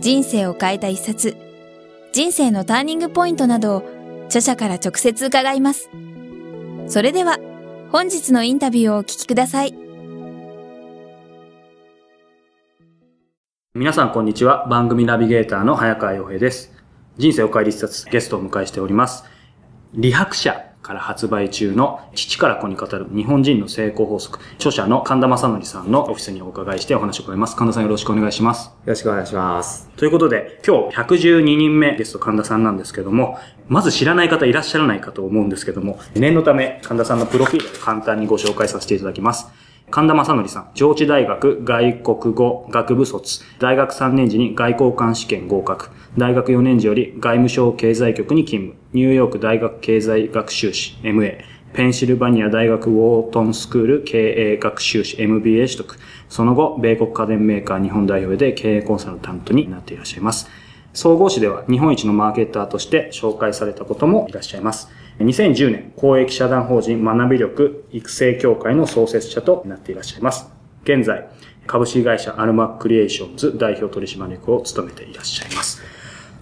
[0.00, 1.36] 人生を変えた一冊、
[2.12, 3.82] 人生のターニングポイントなどを
[4.26, 5.90] 著者から直接伺います。
[6.86, 7.38] それでは、
[7.90, 9.74] 本日のインタビューをお聞きください。
[13.74, 14.66] 皆さんこんにちは。
[14.68, 16.72] 番組ナビゲーターの早川洋平です。
[17.16, 19.24] 人生を変える一冊、ゲストを迎えしております。
[19.94, 27.56] 理白者から発売中の父から子に語る日本人の成功法則、著者の神田正則さんのオフィスにお伺いしてお話を伺います。
[27.56, 28.66] 神田さんよろしくお願いします。
[28.66, 29.88] よろしくお願いします。
[29.96, 39.48] ということで、今日112人目ゲスト神田さんなんですけども、まず知らない方いらっしゃらないかと思うんですけども、念のため神田さんのプロフィールを簡単にご紹介させていただきます。
[39.94, 51.38] 神田正則さん、上智大学外国語学部卒、大学3年時に外交官試験合格、大学4年時より外務省経済局に勤務、ニューヨーク大学経済学修士 MA、
[51.74, 55.96] ペンシルバニア大学ウォートンスクール経営学修士 MBA 取得、
[56.28, 60.50] その後、米国家電メーカー日本代表で経営コンサルタントになっていらっしゃいます。
[60.92, 64.88] 総合誌では日本一のマーケッターとして紹介されたこともいらっしゃいます。
[65.18, 70.50] 2010年、公益社団法人学び力育成協会の創設者となっていらっしゃいます。
[70.82, 71.28] 現在、
[71.66, 75.82] 株式会社アルマクリエーションズ代表取締役を務めていらっしゃいます。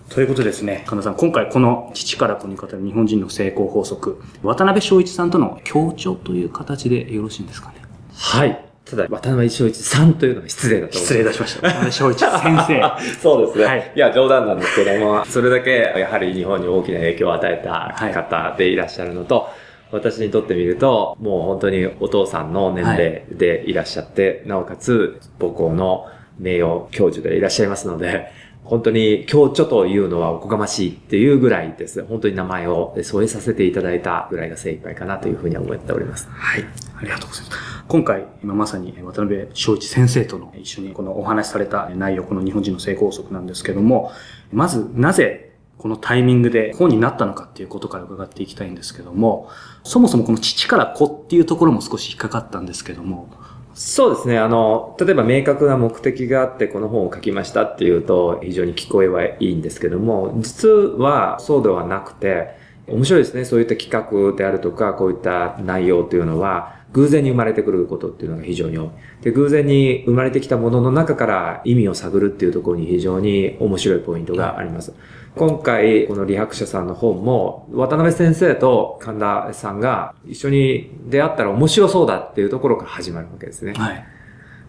[0.09, 7.77] ということですね、神田さん、今回この父から子に語る日本人の成功法則、渡辺翔一さんとの協調という形でよろしいんですかね？
[8.15, 8.72] はい。
[8.85, 11.69] ただ、渡辺翔一さんというのは失礼だと失礼いたしました。
[11.69, 12.93] 渡辺翔一先生。
[13.23, 13.65] そうですね。
[13.65, 28.33] はい、いや、冗談なんですけども、それだけやはり日本に大きな影響を与えた方でいらっしゃるのと、はい私にとってみると、もう本当にお父さんの年齢でいらっしゃって、はい、なおかつ母校の名誉教授でいらっしゃいますので、
[28.65, 32.05] 本当に強著というのはおこがましいっていうぐらいです。
[32.05, 36.29] 本当に名前を添えさせていただいたぐらいが精一杯かなというふうに思っております。
[36.31, 36.65] はい。
[36.97, 37.59] ありがとうございます。
[37.89, 44.13] 今回、今まさに渡辺翔一先生との一緒にこのお話しされた内容、この日本人の成功則なんですけども、
[44.53, 49.51] まずなぜこのタイミングで本になったのかっていうことから伺っていきたいんですけども、
[49.83, 53.29] そもそもこの父から子っていうところも少し引っかかったんですけども、
[53.75, 54.39] そうですね。
[54.39, 63.45] あの、例えば明確な目的があってこの本を書きましたっていうと非常に聞こえはいいんですけども、実はそうではなくて、面白いですね。
[63.45, 68.91] そういった企画であるとか、こういった内容というのは、偶然に生まれてくることっていうのが非常に多い。
[69.23, 74.93] で、偶然に生まれてきたものの中から意味を探るっていうところに非常に面白いポイントがあります。
[75.35, 83.73] 今回、この理白者さんの本も、渡辺先生と神田さんが一緒に出会ったら面白そうだっていうところから始まるわけですね。
[83.73, 84.07] はい。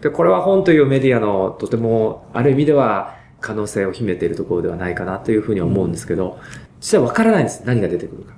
[0.02, 6.40] で、これは本というメディアのとても、ある意味では可能性を秘めているところではないかなというふうに思うんですけど、
[6.80, 7.64] 実はわからないんです。
[7.66, 8.34] 何が出てくるか。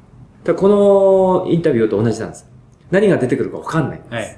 [0.46, 2.50] でこのインタビューと同じなんです。
[2.90, 4.14] 何が出てくるかわかんないんです。
[4.14, 4.38] はい。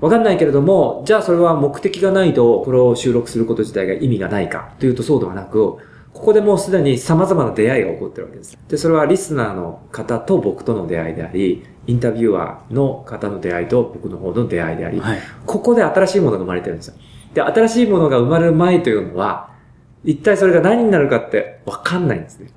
[0.00, 5.76] わかんないけれども、じゃあそれは目的がないと、これを収録すること自体が意味がないかというとそうではなく、
[6.16, 8.58] ここでもうすでに様々な出会いが起こってるわけです。
[8.68, 16.94] で、それはリスナーの方と僕との出会いであり、インタビュアーの方の出会いと僕の方の出会いであり、はい、ここで新しいものが生まれてるんですよ。
[17.34, 19.50] で、新しいものが生まれる前というのは、
[20.04, 22.48] 一体それが何になるかってわかんないんですね。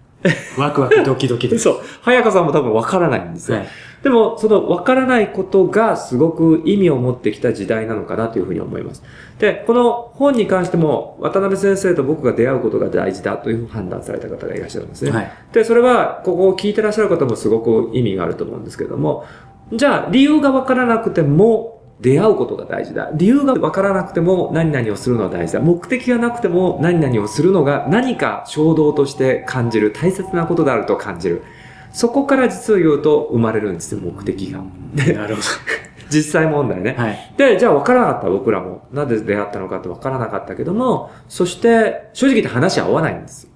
[0.57, 1.63] ワクワクドキドキです。
[1.65, 1.79] そう。
[2.01, 3.57] 早川さんも多分わからないんですよ。
[3.57, 3.67] はい、
[4.03, 9.03] でも、そのわからないことがすごく意味を持ってきた時代なのかなというふうに思います。
[9.39, 15.11] で、この本に関しても、渡辺先生と僕が出会うことが大事だという判断された方がいらっしゃるんですね。
[15.11, 19.25] はい、で、それは、ここを聞いてらっしゃる方もすごく意味があると思うんですけども、
[19.71, 23.09] じゃあ、理由がわからなくても、出会うことが大事だ。
[23.13, 25.59] 理由がわからなくても何々をするのは大事だ。
[25.59, 29.91] 目的がなくても何々をするのが何か衝動として感じる。
[29.91, 31.43] 大切なことであると感じる。
[31.91, 34.61] そこから実を言うと生まれるんですよ、目的が。
[35.13, 35.47] なるほど。
[36.09, 36.95] 実際問題ね。
[36.97, 38.87] はい、で、じゃあ分からなかった僕らも。
[38.91, 43.49] なぜ出会ったのかって分からなかったけども、そして正直言って話は合わないんですよ。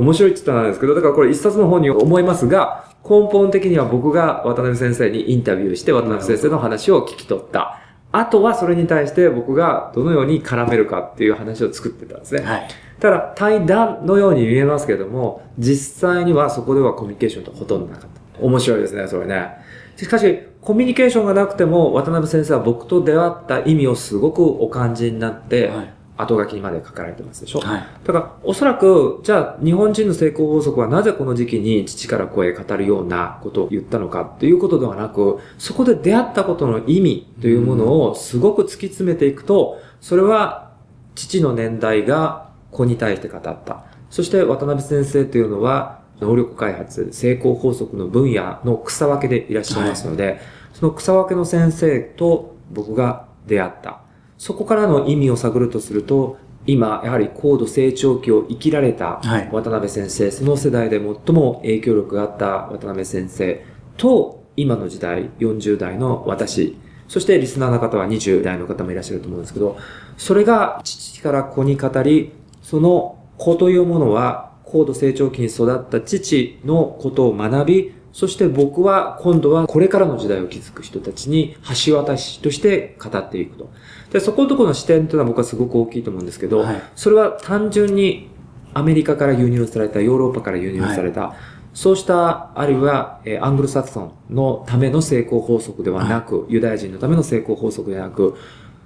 [0.00, 7.81] 面白いって言ったんですけど、だからこれ一冊の本に思いますが、根本的には僕が渡辺先生にインタビューして渡辺先生の話を聞き取った。
[8.12, 12.42] あとはそれに対して僕がどのように絡めるかっていう話を作ってたんですね。
[12.42, 12.68] はい。
[13.00, 18.40] ただ対談のように見えますけども、実際にはそこではコミュニケーションとほとんどなかった。
[18.40, 19.50] 面白いですね、それね。
[19.96, 27.60] しかし、コミュニケーションがなくても、渡辺先生は僕と出会った意味をすごくお感じになって、はい、後書きにまで書かれてますでしょ？
[27.60, 27.86] はい。
[28.04, 40.72] だから、おそらく、じゃあ、日本人の成功法則はなぜこの時期に父から声へ語るようなことを言ったのかっていうことではなく、そこで出会ったことの意味というものをすごく突き詰めていくと、それは
[41.14, 43.84] 父の年代が子に対して語った。
[44.10, 50.40] そして渡辺先生というのは、能力開発、成功法則の分野の草分けでいらっしゃいますので、
[50.72, 54.01] その草分けの先生と僕が出会った。
[54.42, 56.36] そこからの意味を探るとすると、
[56.66, 59.48] 今、やはり高度成長期を生きられたはい。
[59.52, 63.64] 渡辺先生、その世代で最も影響力があった渡辺先生
[63.96, 69.78] と、今の時代、40代の私、そしてリスナーの方は20代の方もいらっしゃると思うんですけど、
[70.16, 83.70] それが父から子に語り、その子というものは高度成長期に育った父のことを学び、そして僕は今度はこれからの時代を築く人たちに橋渡しとして語っていくと。
[84.12, 88.28] で、そこのところの視点というのは僕はすごく大きいと思うんですけど、はいそれは単純に
[88.74, 91.34] アメリカから輸入された、ヨーロッパから輸入された、
[91.74, 98.34] そうした、あるいは、えーアングルサクソンのための成功法則ではなく、ユダヤ人のための成功法則ではなく、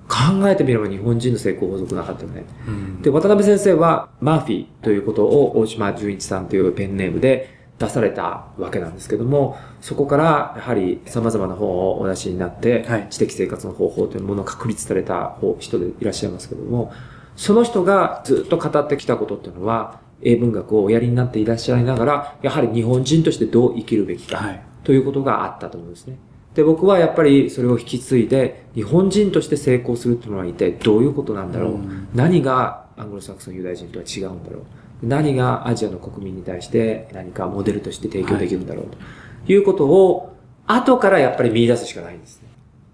[0.09, 2.45] 考えてみれば日本人の成功法則なかったよね。
[2.69, 16.93] うんで、渡辺先生は、マーフィーということを大島純一さんというペンネームで出されたわけなんですけども、そこから、やはり様々な本をお出しになって、はい知的生活の方法というものを確立された人でいらっしゃいますけども、
[17.37, 24.63] その人がずっと語ってきたことっていうのは、英文学をおやりになっていらっしゃいながら、やはり日本人としてどう生きるべきか、はい。
[24.83, 26.17] ということがあったと思うんですね。
[26.55, 31.73] で、僕はやっぱりそれを引き継いで、日本人として成功するっていうのは一体どういうことなんだろう？
[31.73, 34.63] うん何がアングロサクソンユダヤ人とは違うんだろう？
[35.03, 40.35] 何がアジアの国民に対して何かモデルとして提供できるんだろうということを、
[40.67, 42.49] 後からやっぱり見出すしかないんですね。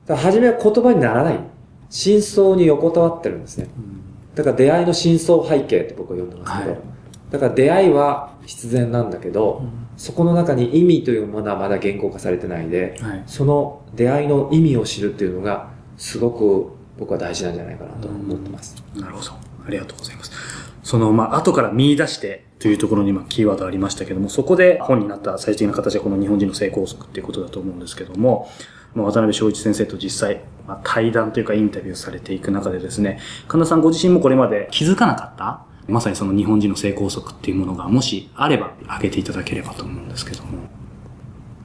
[0.06, 1.38] だから初めは言葉にならない。
[1.90, 3.69] 真相に横たわってるんですね。
[4.34, 6.81] だから出会いの真相背景って僕は呼んでますけど、はい
[7.32, 9.62] だから出会いは必然なんだけど、
[9.96, 13.22] そこの中に意味というものはまだ言語化されてないで、はい。
[13.26, 18.76] その出会いの意味を知るっていうのが、すごく僕は大事なんじゃないかなと思ってます。
[18.94, 19.31] なるほど。
[19.66, 20.31] ありがとうございます。
[20.82, 28.49] その、まあ、後から見出してというところに今、キーワードありましたけども、そこで本になった最終的な形がこの日本人の成功則っていうことだと思うんですけども、
[28.94, 40.58] まあ、渡辺翔一先生と実際、まあ、対談というかインタビューされていく中でですね、神田さんご自身もこれまで気づかなかったまさにその日本人の成功則っていうものがもしあれば挙げていただければと思うんですけども。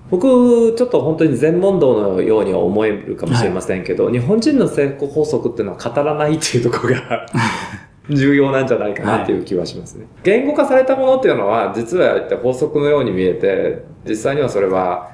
[0.10, 7.26] 僕、ちょっと本当に全問答のようには思えるかもしれませんけど、日本人の成功法則っていうのは語らないっていうところが
[8.10, 10.08] 重要なんじゃないかなっていう気はしますね。
[10.24, 15.12] 言語化されたものっていうのは、実は法則のように見えて、実際にはそれは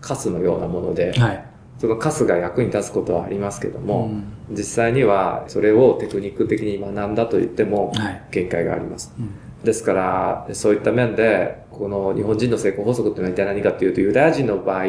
[0.00, 1.44] カスのようなもので、はい。
[1.78, 9.12] そのカスが役に立つことはありますけども、うん実際にはそれをテクニック的に学んだと言ってもはい限界があります。
[9.18, 9.30] うん
[9.64, 14.86] ですから、そういった面で、この日本人の成功法則っていうのは一体何かっていうと、ユダヤ人の場合っ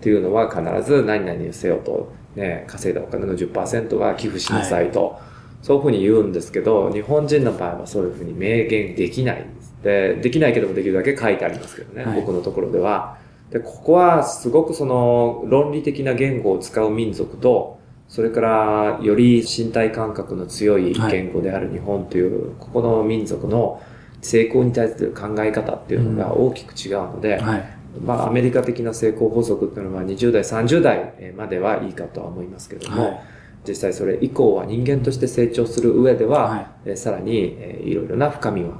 [0.00, 5.18] ていうのは必ず何々にせよと、ね、稼いだお金の10%は寄付しなさいと、
[5.62, 9.74] そういうふうに言うんですけど、日本人の場合はそういうふうに明言できないんです。
[9.82, 13.16] で、できないけどもできるだけ書いてありますけどね、はい僕のところでは。
[13.50, 17.78] で、ここはすごくその論理的な言語を使う民族と、
[18.08, 23.80] それからより身体感覚の強い言語である日本という、ここの民族の
[24.20, 27.64] 成功に対する考え方っていうのが大きく違うので、はい。
[28.04, 33.20] まあアメリカ的な成功法則っていうのは20代、30代まではいいかとは思いますけれども、はい
[33.66, 38.70] 実際それ以降は人間として成長する上では、はいえーさらに、えーいろいろな深みはう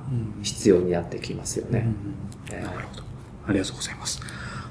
[0.41, 1.87] ん必要になってきますよね。
[2.51, 3.03] えーなるほど。
[3.49, 4.21] ありがとうございます。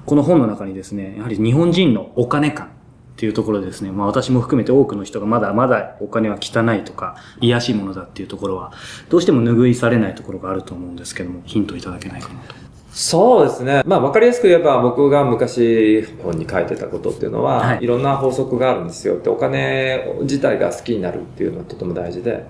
[0.06, 2.70] この本の中にですね、やはり日本人のお金感っ
[3.18, 8.72] ていうところでですね、まあ私も含めて多くの人がまだまだお金は汚いとか、癒しいものだっていうところは、
[9.10, 12.56] どうしても拭いされないところがあると思うんですけども、ヒントいただけないかなと。
[12.92, 13.84] そうですね。
[13.86, 22.46] まあ、わかりやすく言えば、僕が昔本に書いてたことっていうのは、はいい、ろんな法則があるんですよって、お金自体が好きになるっていうのはとても大事で、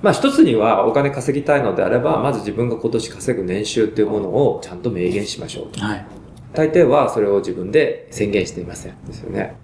[0.00, 5.80] まあ、一つにはお金稼ぎたいのであれば、まず自分が今年稼ぐ年収っていうものをちゃんと明言しましょうと。
[5.80, 6.06] はい。
[6.54, 8.94] 大抵はそれを自分で宣言していません。
[9.04, 9.56] ですよね。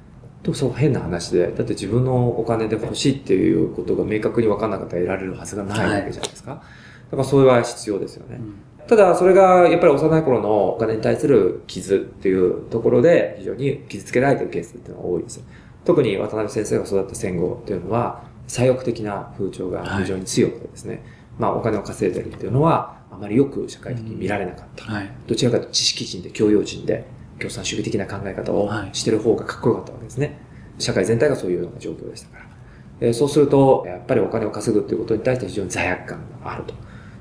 [0.42, 6.62] でもそう変な話で、だって自分のお金で欲しいっていうことが明確に分かんなかったら得られるはずがないわけじゃないですか。
[7.10, 8.40] だからそれは必要ですよね。
[8.88, 15.44] ただ、それがやっぱり幼い頃のお金に対する傷っていうところで非常に傷つけられてるケースっていうのが多いです。
[15.84, 21.04] 特に渡辺先生が育った戦後っていうのは、左翼的な風潮が非常に強くてですね、
[21.38, 24.84] まあお金を稼いでるっていうのは、あまりよく社会的に見られなかった。
[24.84, 25.10] はい。
[25.26, 27.04] どちらかというと知識人で教養人で
[27.38, 30.40] 共産主義的な考え方をはいしてる方がかっこよかったわけですね。
[30.78, 32.44] 社会全体がそういうような状況でしたから。
[33.00, 36.74] えーそうすると、やっぱりお金を稼ぐっていうことに対して非常に罪悪感があると。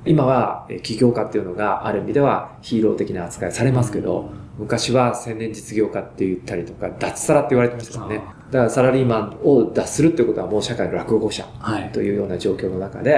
[0.08, 8.22] 今は、えー起業家っていうのがある意味ではヒーロー的な扱いされますけど、昔は千年実業家って言ったりとか、脱サラって言われてましたからね。
[8.52, 11.92] だからサラリーマンを脱するっていうことはもう社会の落語者はい。
[11.92, 13.12] というような状況の中で、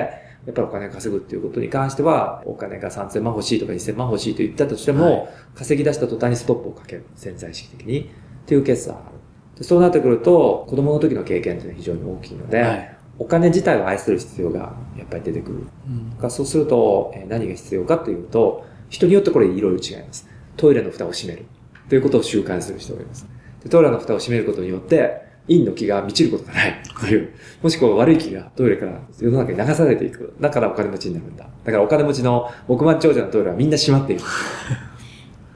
[0.46, 7.06] やっぱりお金を稼ぐっていうことに関しては、お金が3000万欲しいとか2000万欲しいと言ったとしても、はい稼ぎ出した途端にストップをかける。
[7.16, 8.02] 潜在意識的に。
[8.02, 8.06] っ
[8.46, 9.18] ていうケースはある。
[9.58, 12.98] でそうなってくると、子供の時の経験っていうのは非常に大きいので、はい。
[13.20, 15.68] お金自体を愛する必要がやっぱり出てくる。
[15.88, 20.28] うんがそうすると、えー何が必要かというと、人によってこれいろいろ違います。
[20.58, 21.46] トイレの蓋を閉める。
[21.90, 23.28] ということを習慣にする人がいます。
[23.64, 30.36] でトイレの蓋を閉めることによって、陰の気が満ちることがないという、もしくは悪い気がトイレから世の中に流されていく。
[30.40, 31.46] だからお金持ちになるんだ。
[31.64, 34.22] だからお金持ちの億万長者のトイレはみんな閉まっている。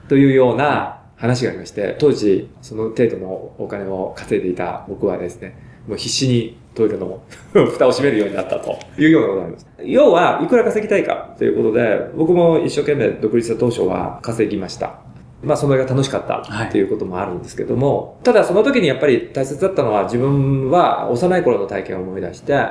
[0.10, 7.22] というような話がありまして、当時その程度のお金を稼いでいた僕はですね、もう必死にトイレの
[7.54, 9.68] 蓋を閉めるようになったというようなことがあります。
[9.84, 15.00] 要は、いくら稼ぎたいかということで、僕も一生懸命独立した当初は稼ぎました。
[15.44, 22.68] まあ、そのが楽しかったはいっていうこともあるんですけども、ただその時にやっぱり大切だったのは自分は幼い頃の体験を思い出して、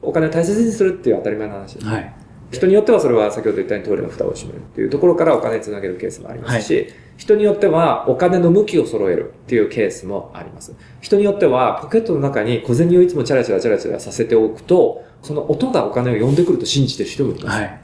[0.00, 1.86] お金を大切にするっていう当たり前の話です。
[1.86, 2.12] はい。
[2.54, 10.74] 人によってはそれは先ほど言ったようにトイレの蓋を閉めるっていうところからお金につなげるケースもありますし、人によってはお金の向きを揃えるっていうケースもあります。
[11.00, 17.60] 人によってはポケットの中に小銭をいつもチャラチャラチャラチャラさせておくと、その音がお金を呼んでくると信じてる人もいます。
[17.60, 17.80] はい。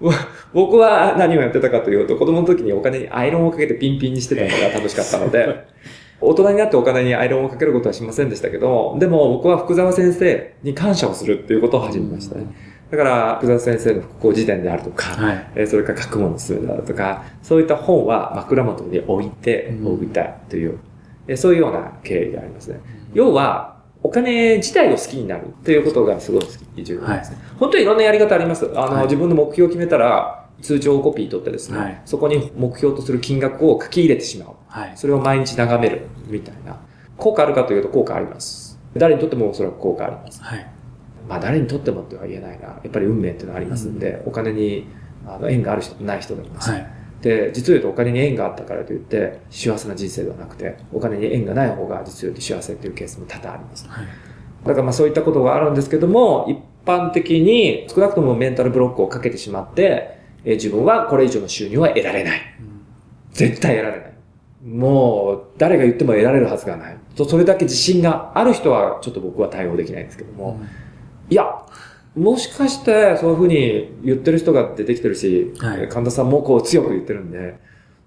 [0.00, 0.14] わ
[0.54, 5.66] 僕は何をやってたかというと、子供の時にお金にアイロンをかけてピンピンにしてたのが楽しかったので、
[6.20, 12.46] 大人になってお金にアイロンをかけることはしませんでしたけど、でも僕は福沢先生に感謝をするっていうことを始めましたね。
[12.90, 15.50] だから、福沢先生の復興辞典であるとか、はい。
[15.56, 20.78] えーそれから学問のすべてであるとか、そういった本は枕元に置いてうんおきたいという、
[21.26, 22.80] えーそういうような経緯がありますね。
[23.12, 26.42] 要は、お金自体を好きになるということがすごい
[26.84, 27.38] 重要なんですね。
[27.58, 28.66] 本当にいろんなやり方あります。
[28.74, 34.48] あの、はい自分の目標を決めたら、通帳コピー取ってですね、はいそこに目標とする金額を書き入れてしまう。
[34.68, 34.92] はい。
[34.96, 36.76] それを毎日眺めるみたいな。
[37.16, 38.78] 効果あるかというと効果あります。
[38.96, 40.42] 誰にとってもおそらく効果あります。
[40.42, 40.66] はい。
[41.28, 42.66] まあ誰にとってもっては言えないな。
[42.66, 44.86] やっぱり運命っていうのはありますんで、お金に
[45.26, 46.70] あの縁がある人とない人がいます。
[46.70, 46.86] はい。
[47.20, 53.86] で、実を言うとお金に縁があったからといって幸せな人生ではなくて、お金に縁がない方が実を言うと幸せっていうケースも多々あります。
[53.88, 54.06] はい。
[54.64, 62.40] だからまあそういったことがあるんですけども、一般的に少なくともメンタルブロックをかけてしまって、えー自分はこれ以上の収入は得られない。
[63.32, 64.12] 絶対得られない。
[64.64, 66.96] もう、誰が言っても得られるはずがない。
[67.16, 70.60] と、それだけ自信がある人は、ちょっと僕は対応できないんですけども、
[71.30, 71.44] いや、
[72.16, 77.58] もしかして、そういうふうに言ってる人が出てきてるし、はいえー神田さんもこう強く言ってるんで、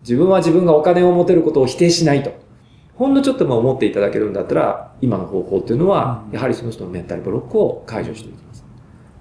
[0.02, 2.32] 自分は自分がお金を持てることを否定しないと。
[2.96, 8.66] ほんのちょっとも思っていただけるんだったら、今の方法っていうのは、うんやはりその人のメンタルブロックを解除していきます。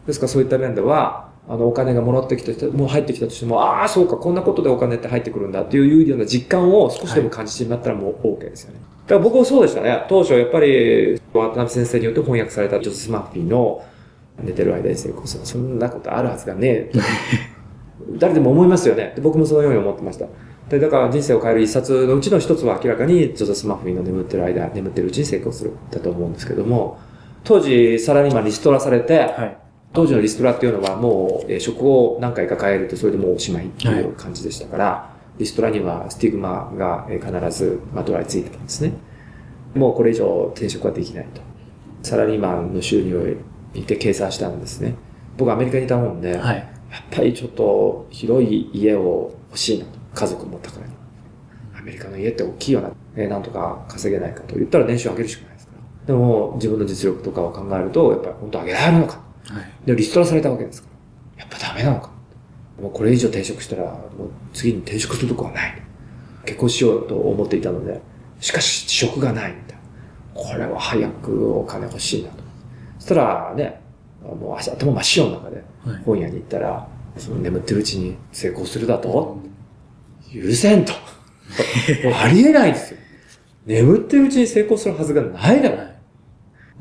[0.06, 8.80] ですからそういった面では、あの、お金がもらってきた人、もう入ってきたとしても、ああ、そうか、こんなことでお金って入ってくるんだっていうような実感を少しでも感じてしまったらもう OK ですよね。
[9.06, 10.04] だから僕もそうでしたね。
[10.08, 13.82] 当初やっぱり、渡辺先生によって翻訳されたジョセス・マッフィーの
[14.42, 15.46] 寝てる間に成功する。
[15.46, 16.92] そんなことあるはずがねえ。
[18.18, 19.12] 誰でも思いますよね。
[19.14, 20.26] で僕もそのように思ってました。
[20.68, 26.98] で、だから人生を変える一冊のうちの一つは明らかにジョゼス・マフィーの眠ってる間、眠ってるうちに成功するだと思うんですけども、
[27.44, 29.56] 当時サラリーマンリストラされて、はい。
[29.92, 38.92] 当時のリストラっていうのはもう、えー職を何回か変えるとそれでもうおしまいっていう感じでしたから、リストラにはスティグマがえー必ずまとわりついてたんですね。
[39.74, 41.40] もうこれ以上転職はできないと。
[42.02, 43.36] サラリーマンの収入
[43.74, 44.94] を見て計算したんですね。
[45.36, 46.56] 僕アメリカにいたもんで、はい。
[46.56, 49.98] やっぱりちょっと広い家を欲しいなと。
[50.14, 50.92] 家族持ったからに。
[51.78, 52.90] アメリカの家って大きいよな。
[53.16, 56.06] えーなんとか稼げないかと言ったら年収上げるしかないですから。
[56.06, 59.20] でも自分の実力とかを考えると、やっぱり本当上げられるのか。
[59.48, 59.86] はい。
[59.86, 60.88] で、リストラされたわけですか
[61.36, 61.44] ら。
[61.44, 62.10] やっぱダメなのか。
[62.80, 64.00] もうこれ以上転職したら、もう
[64.52, 65.82] 次に転職するとこはない。
[66.44, 68.00] 結婚しようと思っていたので、
[68.40, 69.80] しかし職がないみたいな。
[70.34, 72.49] これは早くお金欲しいなと。
[73.10, 73.80] たらね、
[74.22, 79.38] もう足頭真っ白の中ではい本屋に行ったら、その眠ってるうちに成功するだと？
[80.32, 80.92] 許せんと。
[82.22, 83.00] ありえないですよ。
[83.66, 85.76] 眠ってるうちに成功するはずがないだろ。
[85.78, 85.96] はい。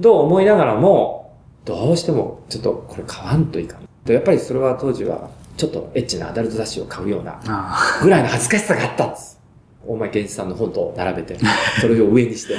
[0.02, 3.88] と思いながらも、どうしてもちょっとこれ買わんといかん。
[4.06, 9.39] でやっぱりそれは当時はちょっとエッチなアダルト雑誌を買うようなあぐらいの恥ずかしさがあったんです。
[9.86, 11.38] 大前健一さんの本と並べて、
[11.80, 12.56] それを上にして。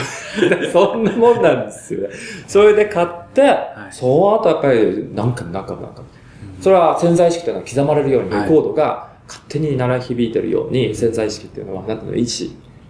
[0.72, 2.14] そんなもんなんですよね。
[2.46, 3.46] それで買って、い
[3.90, 6.10] その後やっぱり何回も何回も何回も。
[6.60, 12.24] それは潜在意識というのは刻まれるようにレコードが勝手に鳴ら響いてるように潜在意識っていうのはあなたの意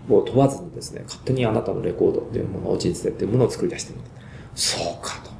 [0.08, 3.98] 思を問わずにですね、勝手にあなたのレコードっていうものを人生っていうものを作り出してる。
[4.54, 5.30] そうかと。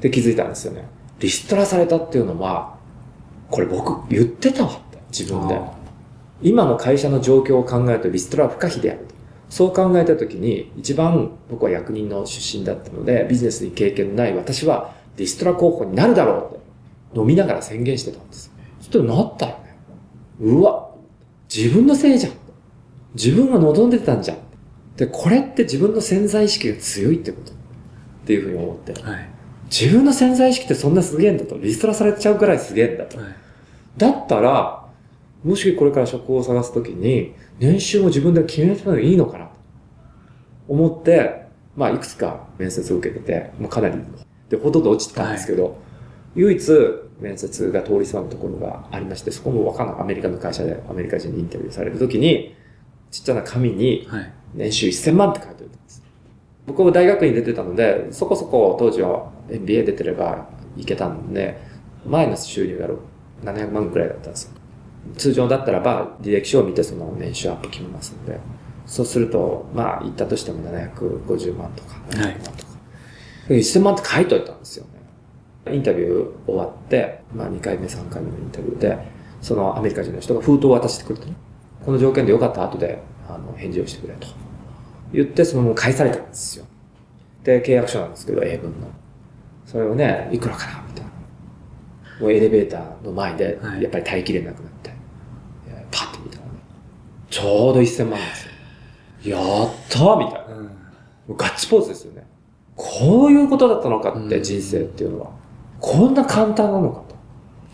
[0.00, 0.88] で気づいたんですよね。
[1.20, 2.76] リストラされたっていうのは、
[3.50, 5.77] これ僕言ってたわって、自分であ。
[6.42, 9.14] 今の会社の状況を考えるとリストラは不可避であると。
[9.50, 18.52] そう考えたときに、一番僕は役人の出身だったので、ビジネスに経験のない私はリストラ候補になるだろうって、飲みながら宣言してたんです。
[18.80, 19.76] そしたらなったよね。
[20.40, 20.90] うわ、
[21.54, 22.32] 自分のせいじゃん。
[23.14, 24.36] 自分が望んでたんじゃん。
[24.96, 27.52] で、これって自分の潜在意識が強いってこと。
[27.52, 27.54] っ
[28.26, 28.92] ていうふうに思って。
[29.00, 29.28] はい。
[29.70, 31.56] 自分の潜在意識ってそんなすげえんだと。
[31.56, 33.18] リストラされちゃうくらいすげえんだと。
[33.18, 33.26] はい。
[33.96, 34.87] だったら、
[35.44, 39.46] もしこれから職を探すときに、年収も自分で決めた方がいいのかな？
[39.46, 39.52] と
[40.68, 43.98] 思って、まあ、いくつか面接を受けてて、もうかなり、
[44.48, 45.78] で、ほとんど落ちてたんですけど、
[46.34, 46.70] 唯一
[47.20, 52.54] 面接が通りすがるところがありまして、そこもわかんないアメリカの会社でアメリカ人にインタビューされるときに、
[53.10, 54.32] ちっちゃな紙にはい。
[54.54, 56.02] 年収1000万って書いてあるんです。
[56.66, 61.60] 僕は大学院出てたので、そこそこ当時は MBA 出てればいけたんで、
[62.06, 62.88] 前の収入が
[63.52, 64.57] 700万くらいだったんですよ。
[65.16, 68.38] 通常だったらば履歴書を見てその年収アップ決めますんで、
[68.86, 72.72] そうすると、まあ言ったとしても750万とか、700万とか。
[73.48, 74.84] 1000万って書いといたんですよ
[75.66, 75.74] ね。
[75.74, 78.98] インタビュー終わって、まあ2回目、3回目のインタビューで、
[79.40, 81.34] そのアメリカ人の人が封筒を渡してくれてね、
[81.84, 84.26] この条件でよかったら後であの返事をしてくれと。
[85.12, 86.66] 言ってそのまま返されたんですよ。
[87.44, 88.88] で、契約書なんですけど、英文の。
[89.64, 91.10] それをね、いくらかなみたいな。
[92.20, 94.90] もうエレベーターの前で、はいやっぱり耐えきれなくなって、
[95.68, 96.50] えーパッて見たらね、
[97.30, 98.46] ちょうど1000万なんです
[99.28, 99.36] よ。
[99.36, 100.56] やったーみたいな。
[100.56, 101.36] うん。
[101.36, 102.26] ガッツポーズですよね。
[102.76, 105.30] こういうことだったのかって、うん人生っていうのは。
[105.80, 107.16] こんな簡単なのかと。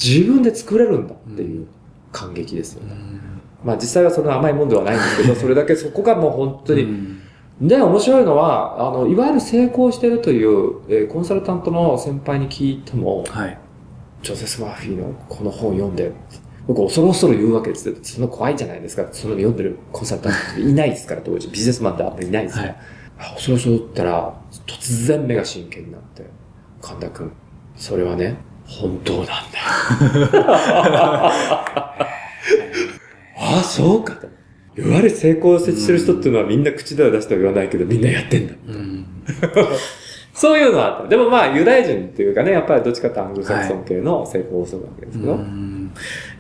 [0.02, 1.66] 自分で作れるんだっていう
[2.10, 2.94] 感激ですよね。
[3.64, 6.82] まあ実際はその甘いもんではないんですけど、 それだけそこがもう本当に。
[6.82, 7.20] うん
[7.60, 13.56] で、面白いのは、あの、いわゆる成功してるという、えーコンサルタントの先輩に聞いても、はい。
[14.24, 16.12] ジョセス・マーフィーのこの本を読んで、
[16.66, 17.94] 僕恐る恐る言うわけですよ。
[18.02, 19.06] その怖いじゃないですか。
[19.12, 21.48] その読んでるコンサルタントいないですから、当時。
[21.48, 22.68] ビジネスマンってあんまりいないですから。
[22.68, 22.76] はい
[23.16, 24.34] あ恐る恐る言ったら、
[24.66, 26.24] 突然目が真剣になって、
[26.80, 27.32] 神田君、
[27.76, 29.36] それはね、本当なんだよ。
[33.36, 34.26] ああ、そうかと。
[34.76, 38.54] いわゆる成功してる人っていうのはみんな口では出しては言わないけど、みんなやってんだ。
[38.66, 39.06] うん。
[40.32, 41.08] そういうのはあった。
[41.08, 45.34] でもまあ、ユダヤ人っていうかね、やっぱりどっちかってアングロサクソン系の成功をするわけですけど。
[45.34, 45.83] うん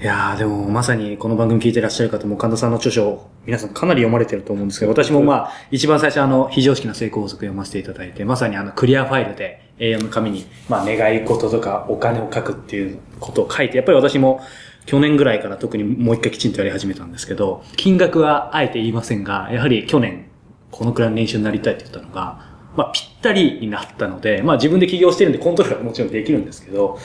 [0.00, 14.40] いやーでもまさにこの番組聞いてらっしゃる方も神田さんの著書を皆さんかなり読まれてると思うんですけど、私もまあ一番最初あの非常識な成功法則読ませていただいて、まさにあのクリアファイルで A4 の紙にまあ願い事とかお金を書くっていうことを書いて、やっぱり私も
[14.86, 20.26] 去年ぐらいから特にもう一回きちんとやり始めたんですけど、金額はあえて言いませんが、やはり去年
[20.70, 26.98] このくらいの年収になりたいって言ったのが、まあ、ぴったりになったので、まあ自分で起業してるんでコントロールはもちろんできるんですけど、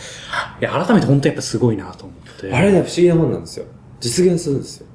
[0.60, 2.29] いや、改めて本当やっぱすごいなと思って。
[2.52, 3.66] あれね、不思議なもんなんですよ。
[4.00, 4.88] 実現するんですよ。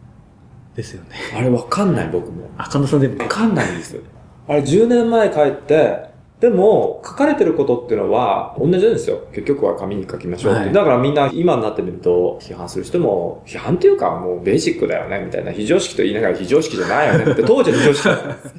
[0.74, 1.11] ですよね。
[1.37, 2.48] あれわかんない、僕も。
[2.59, 4.02] あ、神田さんでもわかんないんですよ。
[4.48, 9.20] あれ10年前帰って、でも、書かれてることっていうのは、同じなんですよ。
[9.33, 10.64] 結局は紙に書きましょうって。
[10.64, 15.52] はいだからみんな、今になってみると、批判する人も、批判っていうか、もうベーシックだよね、みたいな。
[15.52, 18.54] 非常識と言いながら非常識じゃないよねって、 当時の非常識だったんです。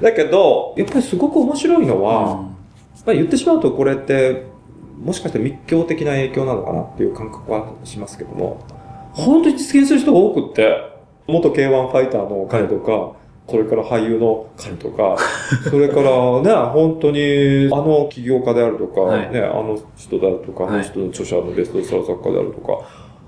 [0.00, 2.36] だけど、やっぱりすごく面白いのは、
[3.04, 4.51] まあ言ってしまうとこれって、
[5.04, 8.64] もしかして密教的な影響なのかなっていう感覚はしますけども、
[9.12, 10.76] 本当に実現する人が多くって、
[11.26, 15.16] 元 K1 ファイターの彼とか、これから俳優の彼とか、
[15.68, 16.10] それから
[16.42, 19.32] ね、本当にあの起業家であるとか、はい。
[19.32, 20.74] ね、あの人であるとか、はい。
[20.74, 22.78] あの人の著者のベストセラー作家であるとか、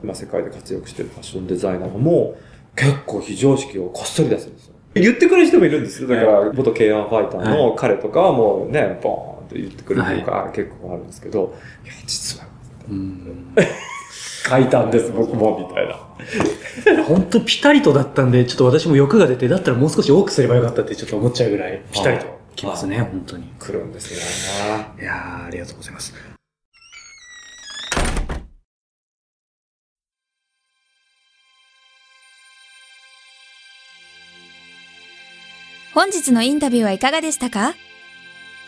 [0.02, 2.34] 今世界で活躍してるファッションデザイナーも、
[2.76, 4.74] 結構非常識をこっそり出すんですよ。
[4.94, 6.08] 言ってくれる人もいるんですよ。
[6.08, 12.46] だから、元 K1 ファイターの彼とかはもうね、ボーンって言ってくれるとか、結構あるんですけど、いや、実は、
[12.88, 13.54] うん。
[14.48, 17.02] 書いたんです、僕も、みたいな。
[17.04, 23.52] 本当ピタリとだったんで、ちょっと私も欲が出て、だったらもう少し多くすればよかったってちょっと思っちゃうぐらい、ピタリときますね、本当に。
[23.59, 24.20] 来るんですね。
[25.00, 26.12] いやー、ありがとうございます。
[35.94, 37.72] 本日のインタビューはいかがでしたか？